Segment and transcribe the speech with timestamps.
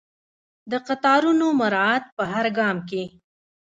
[0.71, 3.03] د قطارونو مراعات په هر ګام کې.